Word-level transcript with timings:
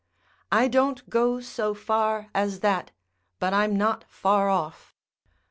I 0.51 0.67
don't 0.67 1.07
go 1.11 1.39
so 1.41 1.75
far 1.75 2.31
as 2.33 2.61
that, 2.61 2.89
but 3.37 3.53
I'm 3.53 3.75
not 3.75 4.03
far 4.09 4.49
off. 4.49 4.95